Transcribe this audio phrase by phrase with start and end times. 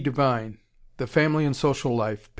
[0.03, 0.57] Devine,
[0.97, 2.29] "The Family and Social Life," p.